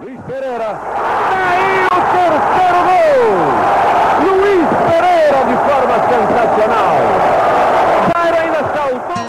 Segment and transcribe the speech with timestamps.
[0.00, 0.78] Luiz Pereira.
[1.30, 3.24] Daí o terceiro gol!
[4.22, 6.98] Luiz Pereira de forma sensacional.
[8.14, 9.26] Jairo ainda saltou.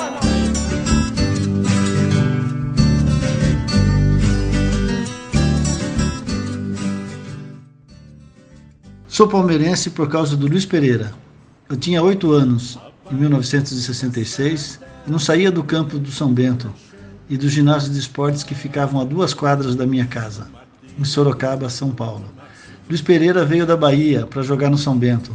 [9.08, 11.12] Sou palmeirense por causa do Luiz Pereira.
[11.68, 12.78] Eu tinha oito anos,
[13.12, 16.72] em 1966, e não saía do campo do São Bento
[17.30, 20.48] e do ginásio de esportes que ficavam a duas quadras da minha casa,
[20.98, 22.26] em Sorocaba, São Paulo.
[22.90, 25.32] Luiz Pereira veio da Bahia para jogar no São Bento.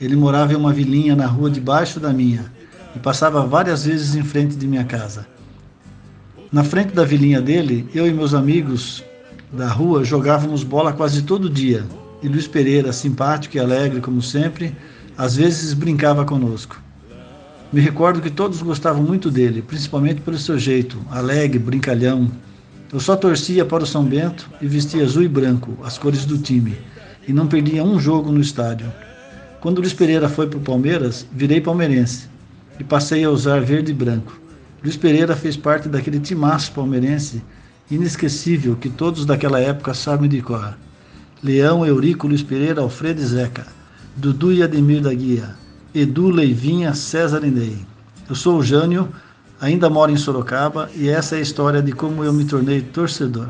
[0.00, 2.50] Ele morava em uma vilinha na rua debaixo da minha
[2.96, 5.26] e passava várias vezes em frente de minha casa.
[6.50, 9.04] Na frente da vilinha dele, eu e meus amigos
[9.52, 11.84] da rua jogávamos bola quase todo dia.
[12.22, 14.74] E Luiz Pereira, simpático e alegre como sempre,
[15.16, 16.80] às vezes brincava conosco.
[17.76, 22.32] Me recordo que todos gostavam muito dele, principalmente pelo seu jeito, alegre, brincalhão.
[22.90, 26.38] Eu só torcia para o São Bento e vestia azul e branco, as cores do
[26.38, 26.74] time,
[27.28, 28.90] e não perdia um jogo no estádio.
[29.60, 32.30] Quando Luiz Pereira foi para o Palmeiras, virei palmeirense
[32.80, 34.40] e passei a usar verde e branco.
[34.82, 37.42] Luiz Pereira fez parte daquele timaço palmeirense
[37.90, 40.74] inesquecível que todos daquela época sabem de cor.
[41.42, 43.66] Leão, Eurico, Luiz Pereira, Alfredo e Zeca,
[44.16, 45.65] Dudu e Ademir da Guia,
[45.96, 47.78] Edu, Leivinha, César Ney.
[48.28, 49.08] Eu sou o Jânio,
[49.58, 53.48] ainda moro em Sorocaba e essa é a história de como eu me tornei torcedor.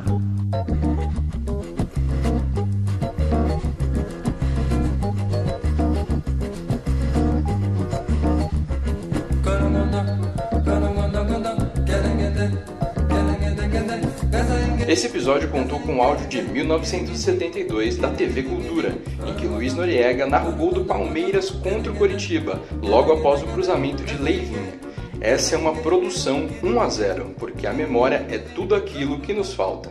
[14.89, 20.27] Esse episódio contou com um áudio de 1972 da TV Cultura, em que Luiz Noriega
[20.27, 24.75] narra o gol do Palmeiras contra o Coritiba, logo após o cruzamento de Leivinha.
[25.21, 29.53] Essa é uma produção 1 a 0, porque a memória é tudo aquilo que nos
[29.53, 29.91] falta.